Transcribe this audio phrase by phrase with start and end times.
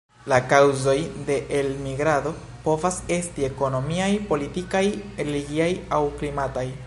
[0.31, 0.95] La kaŭzoj
[1.27, 2.31] de elmigrado
[2.63, 4.85] povas esti ekonomiaj, politikaj,
[5.29, 6.69] religiaj aŭ klimataj.